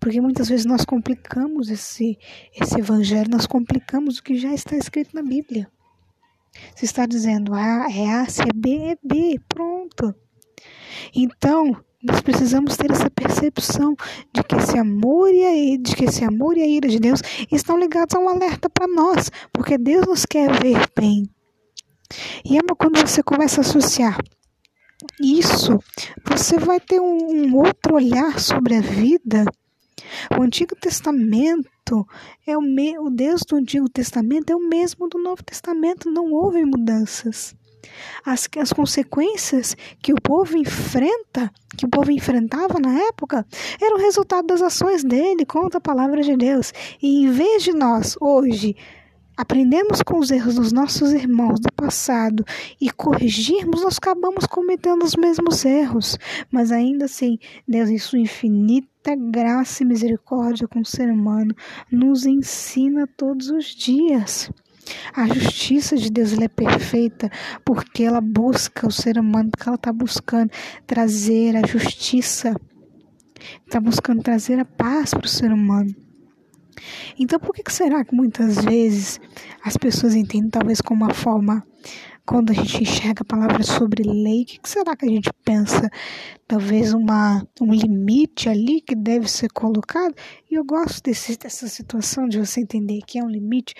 Porque 0.00 0.20
muitas 0.20 0.48
vezes 0.48 0.66
nós 0.66 0.84
complicamos 0.84 1.70
esse, 1.70 2.18
esse 2.54 2.78
evangelho, 2.78 3.30
nós 3.30 3.46
complicamos 3.46 4.18
o 4.18 4.22
que 4.22 4.36
já 4.36 4.52
está 4.52 4.76
escrito 4.76 5.14
na 5.14 5.22
Bíblia. 5.22 5.68
Se 6.74 6.84
está 6.84 7.06
dizendo 7.06 7.54
A 7.54 7.86
é 7.90 8.10
A, 8.10 8.28
se 8.28 8.42
é 8.42 8.52
B, 8.54 8.92
é 8.92 8.98
B, 9.02 9.40
pronto. 9.48 10.14
Então, 11.14 11.76
nós 12.02 12.20
precisamos 12.20 12.76
ter 12.76 12.90
essa 12.90 13.10
percepção 13.10 13.96
de 14.32 14.42
que 14.42 14.54
esse 14.54 14.78
amor 14.78 15.30
e 15.32 15.44
a, 15.44 15.78
de 15.80 15.96
que 15.96 16.04
esse 16.04 16.24
amor 16.24 16.56
e 16.56 16.62
a 16.62 16.66
ira 16.66 16.88
de 16.88 16.98
Deus 16.98 17.20
estão 17.50 17.78
ligados 17.78 18.14
a 18.14 18.20
um 18.20 18.28
alerta 18.28 18.70
para 18.70 18.86
nós, 18.86 19.30
porque 19.52 19.76
Deus 19.76 20.06
nos 20.06 20.24
quer 20.24 20.50
ver 20.60 20.88
bem. 20.96 21.28
E 22.44 22.56
é 22.56 22.60
quando 22.76 22.98
você 23.00 23.22
começa 23.22 23.60
a 23.60 23.62
associar 23.62 24.18
isso, 25.20 25.78
você 26.24 26.58
vai 26.58 26.80
ter 26.80 27.00
um, 27.00 27.16
um 27.30 27.56
outro 27.56 27.94
olhar 27.94 28.38
sobre 28.40 28.76
a 28.76 28.80
vida. 28.80 29.44
O 30.36 30.42
Antigo 30.42 30.74
Testamento 30.74 32.06
é 32.46 32.56
o, 32.56 32.60
me, 32.60 32.98
o 32.98 33.10
Deus 33.10 33.42
do 33.48 33.56
Antigo 33.56 33.88
Testamento 33.88 34.50
é 34.50 34.56
o 34.56 34.68
mesmo 34.68 35.08
do 35.08 35.18
Novo 35.18 35.42
Testamento, 35.42 36.10
não 36.10 36.32
houve 36.32 36.64
mudanças. 36.64 37.54
As, 38.24 38.48
as 38.58 38.72
consequências 38.72 39.76
que 40.02 40.12
o 40.12 40.20
povo 40.20 40.56
enfrenta, 40.56 41.50
que 41.76 41.86
o 41.86 41.88
povo 41.88 42.10
enfrentava 42.10 42.78
na 42.80 42.98
época, 43.08 43.46
eram 43.80 43.98
resultado 43.98 44.46
das 44.46 44.60
ações 44.60 45.04
dele 45.04 45.46
contra 45.46 45.78
a 45.78 45.82
palavra 45.82 46.22
de 46.22 46.36
Deus. 46.36 46.72
E 47.00 47.24
em 47.24 47.30
vez 47.30 47.62
de 47.62 47.72
nós, 47.72 48.16
hoje, 48.20 48.76
aprendemos 49.38 50.02
com 50.02 50.18
os 50.18 50.32
erros 50.32 50.56
dos 50.56 50.72
nossos 50.72 51.12
irmãos 51.12 51.60
do 51.60 51.72
passado 51.72 52.44
e 52.80 52.90
corrigirmos, 52.90 53.82
nós 53.82 53.96
acabamos 53.96 54.46
cometendo 54.46 55.04
os 55.04 55.14
mesmos 55.14 55.64
erros. 55.64 56.18
Mas 56.50 56.72
ainda 56.72 57.04
assim, 57.04 57.38
Deus, 57.66 57.88
em 57.88 57.98
sua 57.98 58.18
infinita 58.18 59.14
graça 59.16 59.84
e 59.84 59.86
misericórdia 59.86 60.66
com 60.66 60.80
o 60.80 60.84
ser 60.84 61.08
humano, 61.08 61.54
nos 61.90 62.26
ensina 62.26 63.06
todos 63.06 63.48
os 63.48 63.66
dias. 63.66 64.50
A 65.14 65.28
justiça 65.28 65.96
de 65.96 66.10
Deus 66.10 66.32
é 66.32 66.48
perfeita 66.48 67.30
porque 67.64 68.02
ela 68.02 68.20
busca 68.20 68.88
o 68.88 68.90
ser 68.90 69.18
humano, 69.18 69.50
porque 69.52 69.68
ela 69.68 69.76
está 69.76 69.92
buscando 69.92 70.50
trazer 70.84 71.54
a 71.56 71.64
justiça, 71.64 72.56
está 73.64 73.78
buscando 73.78 74.20
trazer 74.20 74.58
a 74.58 74.64
paz 74.64 75.14
para 75.14 75.26
o 75.26 75.28
ser 75.28 75.52
humano. 75.52 76.07
Então, 77.18 77.38
por 77.38 77.54
que 77.54 77.72
será 77.72 78.04
que 78.04 78.14
muitas 78.14 78.64
vezes 78.64 79.20
as 79.62 79.76
pessoas 79.76 80.14
entendem 80.14 80.50
talvez 80.50 80.80
como 80.80 81.04
uma 81.04 81.14
forma, 81.14 81.64
quando 82.26 82.50
a 82.50 82.52
gente 82.52 82.82
enxerga 82.82 83.22
a 83.22 83.24
palavra 83.24 83.62
sobre 83.62 84.02
lei, 84.02 84.42
o 84.42 84.46
que 84.46 84.68
será 84.68 84.94
que 84.94 85.06
a 85.06 85.08
gente 85.08 85.30
pensa? 85.44 85.88
Talvez 86.46 86.92
uma, 86.92 87.42
um 87.60 87.72
limite 87.72 88.48
ali 88.48 88.82
que 88.82 88.94
deve 88.94 89.30
ser 89.30 89.48
colocado? 89.50 90.14
E 90.50 90.54
eu 90.54 90.64
gosto 90.64 91.02
desse, 91.02 91.38
dessa 91.38 91.66
situação 91.68 92.28
de 92.28 92.38
você 92.38 92.60
entender 92.60 93.00
que 93.06 93.18
é 93.18 93.24
um 93.24 93.30
limite, 93.30 93.74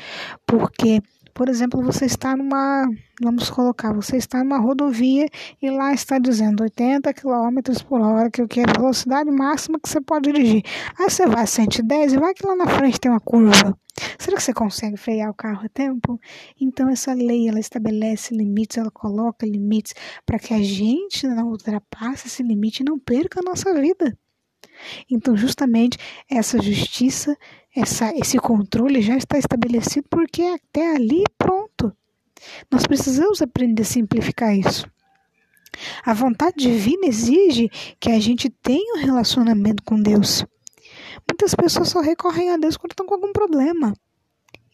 porque 0.47 1.02
por 1.38 1.49
exemplo, 1.49 1.80
você 1.80 2.04
está 2.04 2.37
numa, 2.37 2.85
vamos 3.23 3.49
colocar, 3.49 3.92
você 3.92 4.16
está 4.16 4.42
numa 4.42 4.59
rodovia 4.59 5.28
e 5.62 5.71
lá 5.71 5.95
está 5.95 6.18
dizendo 6.18 6.64
80 6.64 7.14
km 7.14 7.59
por 7.88 8.00
hora, 8.00 8.28
que 8.28 8.61
é 8.61 8.64
a 8.68 8.73
velocidade 8.73 9.30
máxima 9.30 9.78
que 9.78 9.88
você 9.88 10.00
pode 10.00 10.33
dirigir. 10.33 10.64
Aí 10.99 11.09
você 11.09 11.28
vai 11.28 11.45
a 11.45 11.47
110 11.47 12.14
e 12.14 12.18
vai 12.18 12.35
que 12.35 12.45
lá 12.45 12.57
na 12.57 12.66
frente 12.66 12.99
tem 12.99 13.09
uma 13.09 13.21
curva. 13.21 13.78
Será 14.18 14.37
que 14.37 14.42
você 14.42 14.52
consegue 14.52 14.97
frear 14.97 15.30
o 15.30 15.35
carro 15.35 15.64
a 15.64 15.68
tempo? 15.68 16.21
Então 16.61 16.88
essa 16.88 17.14
lei, 17.14 17.49
ela 17.49 17.61
estabelece 17.61 18.35
limites, 18.35 18.76
ela 18.76 18.90
coloca 18.90 19.47
limites 19.47 19.95
para 20.26 20.40
que 20.40 20.52
a 20.52 20.61
gente 20.61 21.25
não 21.28 21.50
ultrapasse 21.50 22.26
esse 22.26 22.42
limite 22.42 22.83
e 22.83 22.85
não 22.85 22.99
perca 22.99 23.38
a 23.38 23.49
nossa 23.49 23.73
vida. 23.80 24.18
Então, 25.11 25.37
justamente 25.37 25.99
essa 26.31 26.61
justiça 26.61 27.37
essa, 27.81 28.12
esse 28.17 28.38
controle 28.38 29.00
já 29.00 29.17
está 29.17 29.38
estabelecido 29.38 30.07
porque 30.11 30.43
até 30.43 30.97
ali 30.97 31.23
pronto. 31.37 31.93
Nós 32.71 32.87
precisamos 32.87 33.43
aprender 33.43 33.83
a 33.83 33.85
simplificar 33.85 34.57
isso. 34.57 34.91
A 36.05 36.12
vontade 36.12 36.57
divina 36.57 37.07
exige 37.07 37.69
que 38.00 38.11
a 38.11 38.19
gente 38.19 38.50
tenha 38.50 38.97
um 38.97 39.05
relacionamento 39.05 39.83
com 39.85 40.00
Deus. 40.00 40.45
Muitas 41.29 41.55
pessoas 41.55 41.88
só 41.88 42.00
recorrem 42.00 42.50
a 42.50 42.57
Deus 42.57 42.77
quando 42.77 42.93
estão 42.93 43.07
com 43.07 43.15
algum 43.15 43.33
problema. 43.33 43.93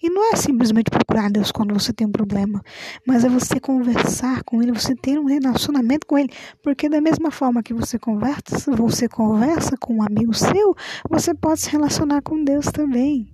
E 0.04 0.11
não 0.11 0.34
é 0.34 0.37
simplesmente 0.37 0.90
procurar 0.90 1.30
Deus 1.30 1.50
quando 1.50 1.73
você 1.73 1.90
tem 1.90 2.06
um 2.06 2.12
problema, 2.12 2.61
mas 3.06 3.25
é 3.25 3.28
você 3.30 3.58
conversar 3.58 4.44
com 4.44 4.62
Ele, 4.62 4.70
você 4.70 4.94
ter 4.94 5.18
um 5.18 5.25
relacionamento 5.25 6.06
com 6.06 6.18
Ele. 6.18 6.28
Porque 6.62 6.90
da 6.90 7.00
mesma 7.00 7.30
forma 7.30 7.62
que 7.62 7.73
você 7.73 7.99
conversa, 7.99 8.76
você 8.76 9.08
conversa 9.08 9.78
com 9.78 9.94
um 9.94 10.02
amigo 10.02 10.34
seu, 10.34 10.76
você 11.08 11.32
pode 11.34 11.62
se 11.62 11.70
relacionar 11.70 12.20
com 12.20 12.44
Deus 12.44 12.66
também. 12.66 13.32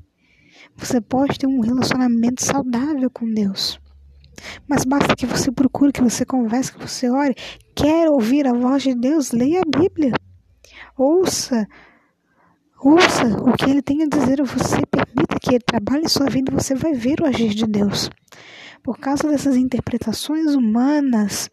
Você 0.77 1.01
pode 1.01 1.41
ter 1.41 1.49
um 1.49 1.59
relacionamento 1.59 2.45
saudável 2.45 3.11
com 3.11 3.29
Deus. 3.29 3.81
Mas 4.69 4.85
basta 4.85 5.17
que 5.17 5.27
você 5.27 5.51
procure, 5.51 5.91
que 5.91 6.01
você 6.01 6.25
converse, 6.25 6.73
que 6.73 6.87
você 6.87 7.11
ore. 7.11 7.35
Quer 7.75 8.09
ouvir 8.09 8.47
a 8.47 8.53
voz 8.53 8.85
de 8.85 8.95
Deus? 8.95 9.33
Leia 9.33 9.63
a 9.63 9.79
Bíblia. 9.79 10.13
Ouça 10.97 11.67
Ouça 12.83 13.27
o 13.27 13.53
que 13.53 13.69
ele 13.69 13.83
tem 13.83 14.03
a 14.03 14.07
dizer 14.07 14.41
a 14.41 14.45
você, 14.45 14.81
que 15.41 15.59
trabalhe 15.59 16.09
sua 16.09 16.29
vida 16.29 16.53
você 16.53 16.75
vai 16.75 16.93
ver 16.93 17.21
o 17.21 17.27
agir 17.27 17.51
de 17.51 17.67
Deus. 17.67 18.11
Por 18.83 18.99
causa 18.99 19.29
dessas 19.29 19.57
interpretações 19.57 20.55
humanas, 20.55 21.51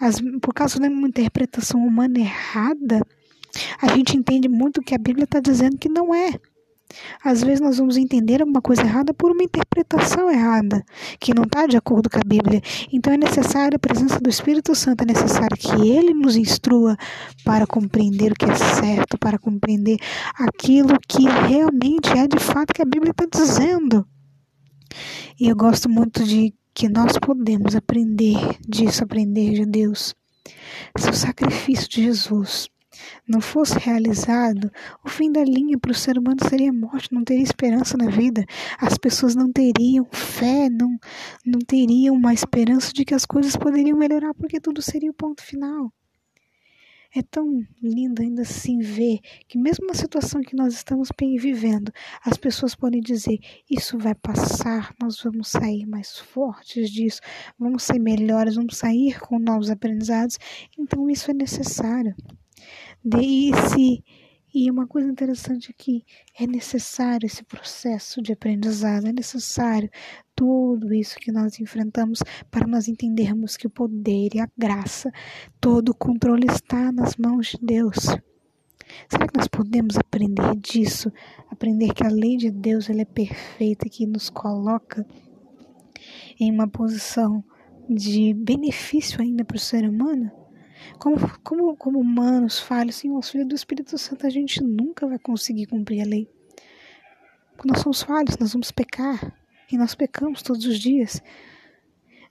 as, 0.00 0.20
por 0.40 0.52
causa 0.52 0.80
de 0.80 0.88
uma 0.88 1.08
interpretação 1.08 1.80
humana 1.86 2.18
errada, 2.18 3.06
a 3.80 3.94
gente 3.94 4.16
entende 4.16 4.48
muito 4.48 4.82
que 4.82 4.94
a 4.94 4.98
Bíblia 4.98 5.24
está 5.24 5.40
dizendo 5.40 5.78
que 5.78 5.88
não 5.88 6.14
é. 6.14 6.32
Às 7.24 7.42
vezes 7.42 7.60
nós 7.60 7.78
vamos 7.78 7.96
entender 7.96 8.40
alguma 8.40 8.60
coisa 8.60 8.82
errada 8.82 9.14
por 9.14 9.30
uma 9.30 9.42
interpretação 9.42 10.30
errada, 10.30 10.84
que 11.18 11.34
não 11.34 11.44
está 11.44 11.66
de 11.66 11.76
acordo 11.76 12.10
com 12.10 12.18
a 12.18 12.24
Bíblia. 12.26 12.60
Então 12.92 13.12
é 13.12 13.16
necessário 13.16 13.76
a 13.76 13.78
presença 13.78 14.18
do 14.20 14.28
Espírito 14.28 14.74
Santo, 14.74 15.02
é 15.02 15.06
necessário 15.06 15.56
que 15.56 15.88
ele 15.88 16.14
nos 16.14 16.36
instrua 16.36 16.96
para 17.44 17.66
compreender 17.66 18.32
o 18.32 18.34
que 18.34 18.44
é 18.44 18.54
certo, 18.54 19.18
para 19.18 19.38
compreender 19.38 19.96
aquilo 20.34 20.98
que 21.08 21.22
realmente 21.48 22.10
é 22.10 22.26
de 22.26 22.38
fato 22.38 22.72
que 22.72 22.82
a 22.82 22.86
Bíblia 22.86 23.12
está 23.12 23.26
dizendo. 23.26 24.06
E 25.38 25.48
eu 25.48 25.56
gosto 25.56 25.88
muito 25.88 26.22
de 26.24 26.54
que 26.74 26.88
nós 26.88 27.18
podemos 27.18 27.74
aprender 27.74 28.36
disso, 28.66 29.04
aprender 29.04 29.52
de 29.52 29.66
Deus. 29.66 30.14
Seu 30.98 31.12
sacrifício 31.12 31.88
de 31.88 32.04
Jesus 32.04 32.68
não 33.26 33.40
fosse 33.40 33.78
realizado, 33.78 34.70
o 35.04 35.08
fim 35.08 35.30
da 35.30 35.44
linha 35.44 35.78
para 35.78 35.92
o 35.92 35.94
ser 35.94 36.18
humano 36.18 36.38
seria 36.48 36.72
morte, 36.72 37.12
não 37.12 37.24
teria 37.24 37.42
esperança 37.42 37.96
na 37.96 38.10
vida. 38.10 38.44
As 38.78 38.98
pessoas 38.98 39.34
não 39.34 39.50
teriam 39.52 40.06
fé, 40.12 40.68
não, 40.68 40.98
não 41.44 41.60
teriam 41.60 42.14
uma 42.14 42.34
esperança 42.34 42.92
de 42.92 43.04
que 43.04 43.14
as 43.14 43.26
coisas 43.26 43.56
poderiam 43.56 43.96
melhorar, 43.96 44.34
porque 44.34 44.60
tudo 44.60 44.82
seria 44.82 45.10
o 45.10 45.14
ponto 45.14 45.42
final. 45.42 45.92
É 47.14 47.20
tão 47.20 47.62
lindo 47.82 48.22
ainda 48.22 48.40
assim 48.40 48.78
ver 48.78 49.18
que, 49.46 49.58
mesmo 49.58 49.86
na 49.86 49.92
situação 49.92 50.40
que 50.40 50.56
nós 50.56 50.72
estamos 50.72 51.10
vivendo, 51.20 51.92
as 52.24 52.38
pessoas 52.38 52.74
podem 52.74 53.02
dizer: 53.02 53.38
Isso 53.70 53.98
vai 53.98 54.14
passar, 54.14 54.94
nós 54.98 55.20
vamos 55.22 55.48
sair 55.48 55.84
mais 55.84 56.18
fortes 56.18 56.90
disso, 56.90 57.20
vamos 57.58 57.82
ser 57.82 57.98
melhores, 57.98 58.54
vamos 58.54 58.78
sair 58.78 59.20
com 59.20 59.38
novos 59.38 59.68
aprendizados. 59.68 60.38
Então, 60.78 61.10
isso 61.10 61.30
é 61.30 61.34
necessário 61.34 62.14
desse 63.04 64.02
e 64.54 64.70
uma 64.70 64.86
coisa 64.86 65.08
interessante 65.10 65.70
aqui 65.70 66.04
é 66.38 66.46
necessário 66.46 67.24
esse 67.24 67.42
processo 67.42 68.20
de 68.20 68.34
aprendizado, 68.34 69.06
é 69.06 69.12
necessário 69.12 69.88
tudo 70.36 70.92
isso 70.92 71.16
que 71.16 71.32
nós 71.32 71.58
enfrentamos 71.58 72.18
para 72.50 72.66
nós 72.66 72.86
entendermos 72.86 73.56
que 73.56 73.66
o 73.66 73.70
poder 73.70 74.34
e 74.34 74.40
a 74.40 74.48
graça, 74.56 75.10
todo 75.58 75.88
o 75.88 75.94
controle 75.94 76.46
está 76.50 76.92
nas 76.92 77.16
mãos 77.16 77.52
de 77.52 77.58
Deus. 77.62 77.96
Será 79.08 79.26
que 79.26 79.38
nós 79.38 79.48
podemos 79.48 79.96
aprender 79.96 80.54
disso? 80.56 81.10
Aprender 81.50 81.94
que 81.94 82.04
a 82.04 82.10
lei 82.10 82.36
de 82.36 82.50
Deus 82.50 82.90
ela 82.90 83.00
é 83.00 83.06
perfeita, 83.06 83.88
que 83.88 84.06
nos 84.06 84.28
coloca 84.28 85.06
em 86.38 86.52
uma 86.52 86.68
posição 86.68 87.42
de 87.88 88.34
benefício 88.34 89.22
ainda 89.22 89.46
para 89.46 89.56
o 89.56 89.60
ser 89.60 89.88
humano? 89.88 90.41
Como, 90.98 91.16
como, 91.42 91.76
como 91.76 91.98
humanos 91.98 92.58
falhos, 92.58 92.96
sem 92.96 93.10
o 93.10 93.16
auxílio 93.16 93.46
do 93.46 93.54
Espírito 93.54 93.96
Santo, 93.98 94.26
a 94.26 94.30
gente 94.30 94.62
nunca 94.62 95.06
vai 95.06 95.18
conseguir 95.18 95.66
cumprir 95.66 96.02
a 96.02 96.06
lei. 96.06 96.28
Nós 97.64 97.80
somos 97.80 98.02
falhos, 98.02 98.36
nós 98.38 98.52
vamos 98.52 98.70
pecar. 98.70 99.36
E 99.70 99.78
nós 99.78 99.94
pecamos 99.94 100.42
todos 100.42 100.66
os 100.66 100.78
dias. 100.78 101.22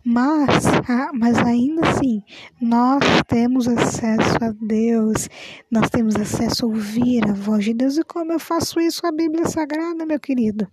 Mas, 0.04 0.66
ah, 0.90 1.12
mas 1.14 1.38
ainda 1.38 1.88
assim, 1.88 2.24
nós 2.60 3.04
temos 3.28 3.68
acesso 3.68 4.36
a 4.42 4.52
Deus, 4.60 5.30
nós 5.70 5.92
temos 5.92 6.16
acesso 6.16 6.66
a 6.66 6.70
ouvir 6.70 7.24
a 7.30 7.34
voz 7.34 7.66
de 7.66 7.74
Deus. 7.74 7.98
E 7.98 8.04
como 8.04 8.32
eu 8.32 8.40
faço 8.40 8.80
isso? 8.80 9.06
A 9.06 9.12
Bíblia 9.12 9.46
Sagrada, 9.48 10.04
meu 10.04 10.20
querido, 10.20 10.68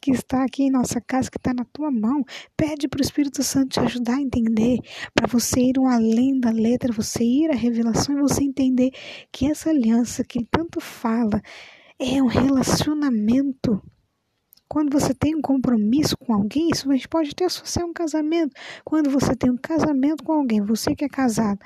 que 0.00 0.10
está 0.10 0.42
aqui 0.42 0.64
em 0.64 0.70
nossa 0.70 1.00
casa, 1.00 1.30
que 1.30 1.38
está 1.38 1.54
na 1.54 1.64
tua 1.64 1.92
mão. 1.92 2.24
Pede 2.56 2.88
para 2.88 2.98
o 2.98 3.04
Espírito 3.04 3.42
Santo 3.44 3.68
te 3.68 3.80
ajudar 3.80 4.16
a 4.16 4.22
entender, 4.22 4.80
para 5.14 5.28
você 5.28 5.60
ir 5.60 5.78
além 5.78 6.40
da 6.40 6.50
letra, 6.50 6.92
você 6.92 7.22
ir 7.22 7.50
à 7.52 7.54
revelação 7.54 8.18
e 8.18 8.20
você 8.20 8.42
entender 8.42 8.90
que 9.30 9.48
essa 9.48 9.70
aliança 9.70 10.24
que 10.24 10.38
ele 10.38 10.48
tanto 10.50 10.80
fala 10.80 11.40
é 12.00 12.20
um 12.20 12.26
relacionamento 12.26 13.80
quando 14.72 14.98
você 14.98 15.12
tem 15.12 15.34
um 15.34 15.42
compromisso 15.42 16.16
com 16.16 16.32
alguém, 16.32 16.70
isso 16.70 16.88
pode 17.10 17.34
ter 17.34 17.44
associar 17.44 17.86
um 17.86 17.92
casamento. 17.92 18.54
Quando 18.82 19.10
você 19.10 19.36
tem 19.36 19.50
um 19.50 19.56
casamento 19.58 20.24
com 20.24 20.32
alguém, 20.32 20.62
você 20.62 20.94
que 20.94 21.04
é 21.04 21.10
casado, 21.10 21.60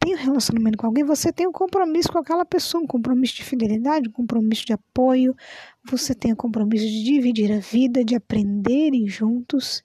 tem 0.00 0.14
um 0.14 0.18
relacionamento 0.18 0.78
com 0.78 0.86
alguém, 0.86 1.04
você 1.04 1.30
tem 1.30 1.46
um 1.46 1.52
compromisso 1.52 2.10
com 2.10 2.18
aquela 2.18 2.46
pessoa, 2.46 2.82
um 2.82 2.86
compromisso 2.86 3.36
de 3.36 3.44
fidelidade, 3.44 4.08
um 4.08 4.12
compromisso 4.12 4.64
de 4.64 4.72
apoio, 4.72 5.36
você 5.84 6.14
tem 6.14 6.30
o 6.30 6.32
um 6.32 6.36
compromisso 6.38 6.86
de 6.86 7.04
dividir 7.04 7.52
a 7.52 7.58
vida, 7.58 8.02
de 8.02 8.14
aprenderem 8.14 9.06
juntos. 9.06 9.84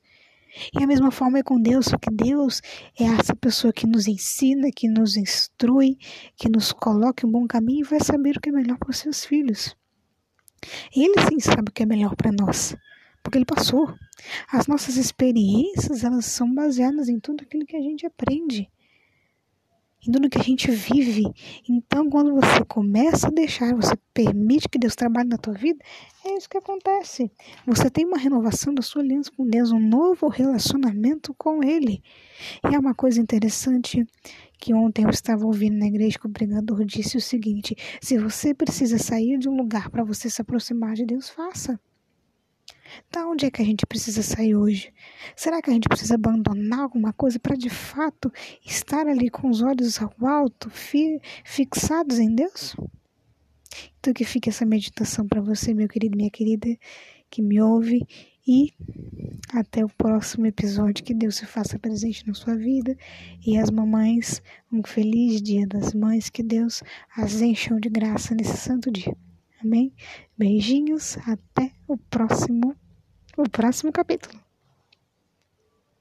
E 0.73 0.81
a 0.81 0.87
mesma 0.87 1.11
forma 1.11 1.39
é 1.39 1.43
com 1.43 1.59
Deus, 1.59 1.87
só 1.87 1.97
que 1.97 2.09
Deus 2.09 2.61
é 2.97 3.03
essa 3.03 3.35
pessoa 3.35 3.73
que 3.73 3.85
nos 3.85 4.07
ensina, 4.07 4.69
que 4.73 4.87
nos 4.87 5.17
instrui, 5.17 5.97
que 6.37 6.47
nos 6.47 6.71
coloca 6.71 7.25
em 7.25 7.29
um 7.29 7.33
bom 7.33 7.45
caminho 7.45 7.81
e 7.81 7.89
vai 7.89 7.99
saber 7.99 8.37
o 8.37 8.39
que 8.39 8.47
é 8.47 8.53
melhor 8.53 8.77
para 8.77 8.91
os 8.91 8.97
seus 8.97 9.25
filhos. 9.25 9.75
Ele 10.95 11.13
sim 11.27 11.39
sabe 11.39 11.69
o 11.69 11.71
que 11.71 11.83
é 11.83 11.85
melhor 11.85 12.15
para 12.15 12.31
nós, 12.31 12.75
porque 13.23 13.37
ele 13.37 13.45
passou. 13.45 13.93
As 14.51 14.67
nossas 14.67 14.97
experiências, 14.97 16.03
elas 16.03 16.25
são 16.25 16.53
baseadas 16.53 17.09
em 17.09 17.19
tudo 17.19 17.43
aquilo 17.43 17.65
que 17.65 17.75
a 17.75 17.81
gente 17.81 18.05
aprende, 18.05 18.69
em 20.07 20.11
tudo 20.11 20.29
que 20.29 20.39
a 20.39 20.43
gente 20.43 20.69
vive. 20.71 21.23
Então, 21.67 22.09
quando 22.09 22.33
você 22.33 22.63
começa 22.65 23.27
a 23.27 23.31
deixar, 23.31 23.75
você 23.75 23.93
permite 24.13 24.67
que 24.67 24.79
Deus 24.79 24.95
trabalhe 24.95 25.29
na 25.29 25.37
tua 25.37 25.53
vida, 25.53 25.79
é 26.25 26.35
isso 26.35 26.49
que 26.49 26.57
acontece. 26.57 27.31
Você 27.65 27.89
tem 27.89 28.05
uma 28.05 28.17
renovação 28.17 28.73
da 28.73 28.81
sua 28.81 29.01
aliança 29.01 29.31
com 29.31 29.47
Deus, 29.47 29.71
um 29.71 29.79
novo 29.79 30.27
relacionamento 30.27 31.33
com 31.37 31.63
Ele. 31.63 32.01
E 32.69 32.75
é 32.75 32.79
uma 32.79 32.93
coisa 32.93 33.21
interessante 33.21 34.05
que 34.59 34.73
ontem 34.73 35.03
eu 35.03 35.09
estava 35.09 35.45
ouvindo 35.45 35.77
na 35.77 35.87
igreja 35.87 36.19
que 36.19 36.27
o 36.27 36.31
pregador 36.31 36.85
disse 36.85 37.17
o 37.17 37.21
seguinte: 37.21 37.75
se 37.99 38.17
você 38.17 38.53
precisa 38.53 38.97
sair 38.97 39.37
de 39.37 39.49
um 39.49 39.55
lugar 39.55 39.89
para 39.89 40.03
você 40.03 40.29
se 40.29 40.41
aproximar 40.41 40.93
de 40.93 41.05
Deus, 41.05 41.29
faça. 41.29 41.79
Da 43.11 43.27
onde 43.27 43.45
é 43.45 43.51
que 43.51 43.61
a 43.61 43.65
gente 43.65 43.85
precisa 43.85 44.21
sair 44.21 44.55
hoje? 44.55 44.93
Será 45.35 45.61
que 45.61 45.69
a 45.69 45.73
gente 45.73 45.87
precisa 45.87 46.15
abandonar 46.15 46.79
alguma 46.79 47.13
coisa 47.13 47.39
para 47.39 47.55
de 47.55 47.69
fato 47.69 48.31
estar 48.65 49.07
ali 49.07 49.29
com 49.29 49.49
os 49.49 49.61
olhos 49.61 50.01
ao 50.01 50.13
alto, 50.25 50.69
fi 50.69 51.19
fixados 51.43 52.19
em 52.19 52.33
Deus? 52.33 52.75
Então 53.99 54.13
que 54.13 54.25
fique 54.25 54.49
essa 54.49 54.65
meditação 54.65 55.27
para 55.27 55.41
você, 55.41 55.73
meu 55.73 55.87
querido, 55.87 56.17
minha 56.17 56.29
querida, 56.29 56.67
que 57.29 57.41
me 57.41 57.61
ouve 57.61 58.05
e 58.45 58.73
até 59.53 59.83
o 59.85 59.89
próximo 59.89 60.45
episódio. 60.45 61.03
Que 61.03 61.13
Deus 61.13 61.35
se 61.35 61.45
faça 61.45 61.79
presente 61.79 62.27
na 62.27 62.33
sua 62.33 62.55
vida. 62.55 62.97
E 63.45 63.57
as 63.57 63.69
mamães, 63.69 64.41
um 64.71 64.83
feliz 64.83 65.41
dia 65.41 65.65
das 65.67 65.93
mães. 65.93 66.29
Que 66.29 66.43
Deus 66.43 66.83
as 67.15 67.41
encham 67.41 67.79
de 67.79 67.89
graça 67.89 68.35
nesse 68.35 68.57
santo 68.57 68.91
dia. 68.91 69.15
Amém? 69.63 69.93
Beijinhos. 70.37 71.17
Até 71.27 71.71
o 71.87 71.97
próximo, 71.97 72.75
o 73.37 73.49
próximo 73.49 73.91
capítulo. 73.91 74.39